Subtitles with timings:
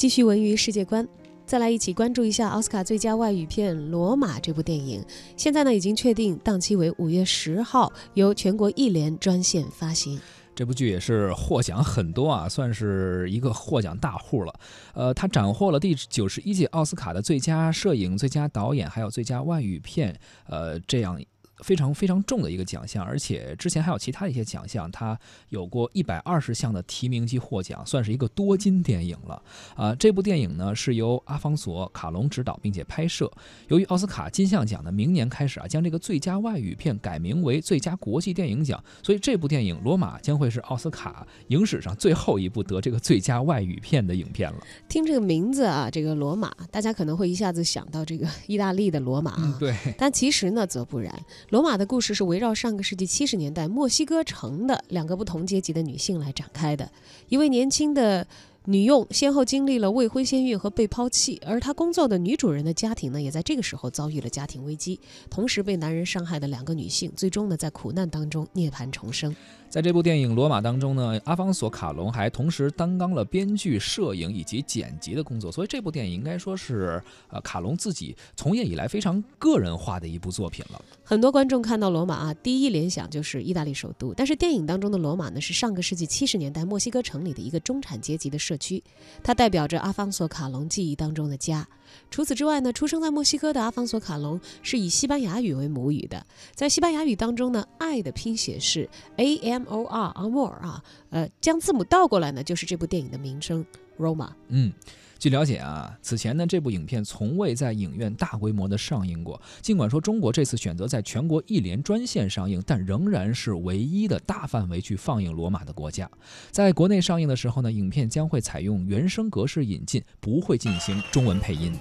[0.00, 1.06] 继续文娱世界观，
[1.44, 5.04] 再来一起关注一下奥斯卡最佳外语片《罗马》这部电影。
[5.36, 10.18] 现在呢，已经确定档期为五月十号，由全国艺联专线发行。
[10.54, 14.54] 这部剧也是获奖很多啊，算是一个获奖大户了。
[14.94, 21.22] 呃，他斩获了第九十一届奥斯卡的最佳摄影、最佳导演，还有最佳外语片，呃，这样。
[21.62, 25.18] 非常非常重的一个奖项，而且之前还有其他的一些奖项，它
[25.48, 29.42] 有过一百二十项的提名及获奖，算是一个多金电影了。
[29.74, 33.30] 啊，这部电影呢是由阿方索·卡隆执导并且拍摄。
[33.68, 44.58] 由于奥斯卡金像奖呢明年开始啊将这个最佳外语片改名为最佳国际电影奖，所以这部电影《罗马》将会是奥斯卡影史上最后一部得这个最佳外语片的影片了。
[44.88, 51.10] 听这个名字啊，这个罗马，大家可能会一下子想到这个 意大利的罗马啊，对，但其实呢则不然。
[51.50, 56.90] 罗马的故事是围绕上个世纪七十年代墨西哥城的两个不同阶级的女性来展开的。
[57.28, 58.26] 一位年轻的。
[58.66, 65.00] 女佣先后经历了未婚先孕和被抛弃，而她工作的女主人的家庭呢，也在这个时候遭遇了家庭危机。
[65.30, 69.34] 同时被男人伤害的两个女性，最终呢，在苦难当中涅槃重生。
[69.70, 80.84] 在这部电影《罗马》当中呢，阿方索·卡隆还同时担纲了编剧、摄影以及剪辑的工作，所以这部电影应该说是呃卡隆自己从业以来非常个人化的一部作品了。
[81.04, 88.40] 很多观众看到罗马啊，第一联想就是意大利首都，但是电影当中的罗马呢，是上个世纪七十年代墨西哥城里的一个中产阶级的。
[88.40, 88.82] 社区，
[89.22, 91.68] 它代表着阿方索·卡隆记忆当中的家。
[92.10, 96.24] 除此之外呢，出生在墨西哥的阿方索·卡隆是以西班牙语为母语的。
[96.54, 103.64] 在西班牙语当中呢，爱的拼写是 A M O R，Amor 啊，呃，将字母倒过来呢，就是这部电影的名称
[103.98, 104.30] Roma。
[104.48, 104.72] 嗯。
[105.20, 109.38] 据了解啊，此前呢，这部影片从未在影院大规模的上映过。
[109.60, 116.10] 尽管说中国这次选择在全国一联专线上映，但仍然是唯一的大范围去放映《罗马》的国家。
[116.50, 121.78] 在国内上映的时候呢，影片将会采用原声格式引进，不会进行中文配音。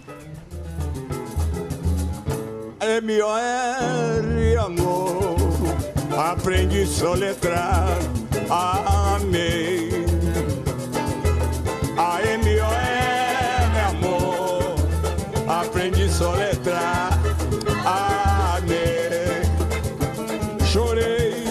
[16.30, 17.10] Soletrar
[17.86, 19.42] amei.
[20.66, 21.44] Chorei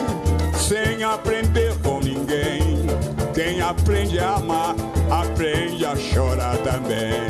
[0.56, 2.86] sem aprender com ninguém.
[3.34, 4.74] Quem aprende a amar,
[5.10, 7.28] aprende a chorar também.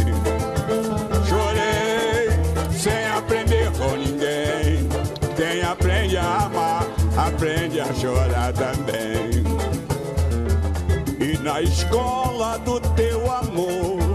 [1.27, 2.29] Chorei
[2.73, 4.89] sem aprender com ninguém.
[5.37, 6.87] Quem aprende a amar,
[7.17, 9.45] aprende a chorar também.
[11.21, 14.08] E na escola do teu amor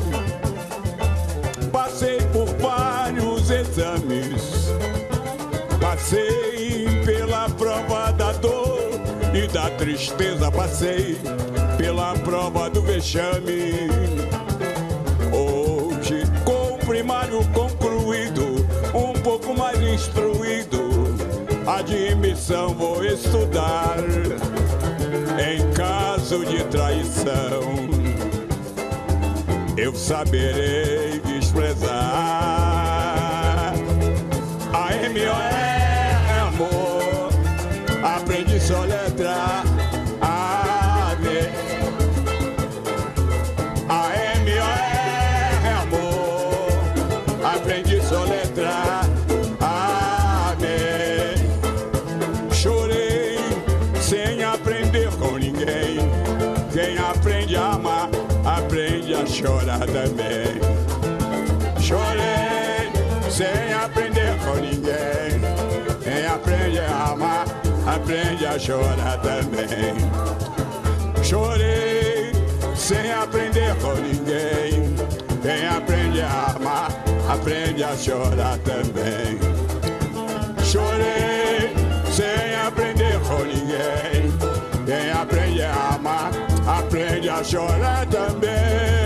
[3.73, 4.71] exames.
[5.81, 8.91] Passei pela prova da dor
[9.33, 11.17] e da tristeza, passei
[11.77, 13.89] pela prova do vexame.
[15.31, 21.15] Hoje, com o primário concluído, um pouco mais instruído,
[21.65, 23.97] admissão vou estudar.
[25.39, 27.61] Em caso de traição,
[29.75, 32.72] eu saberei desprezar.
[38.63, 39.63] Soletrar
[40.21, 41.25] A M
[43.89, 44.01] A
[44.37, 46.71] M O R é amor.
[47.43, 49.05] Aprendi soletrar
[49.59, 50.65] A M
[52.53, 53.37] Chorei
[53.99, 55.99] sem aprender com ninguém.
[56.71, 58.09] Quem aprende a amar
[58.45, 60.61] aprende a chorar também.
[61.81, 62.89] Chorei
[63.29, 63.72] sem
[68.03, 69.95] aprende a chorar também.
[71.23, 72.33] Chorei
[72.75, 74.93] sem aprender com ninguém.
[75.41, 76.91] Quem aprende a amar,
[77.29, 79.39] aprende a chorar também.
[80.65, 81.73] Chorei
[82.11, 84.33] sem aprender com ninguém.
[84.85, 86.31] Quem aprende a amar,
[86.67, 89.02] aprende a chorar também.